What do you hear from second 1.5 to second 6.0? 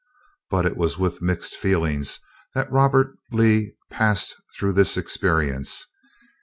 feelings that Robert Lee passed through this experience.